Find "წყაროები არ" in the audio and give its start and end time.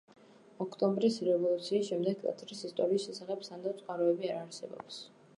3.83-4.41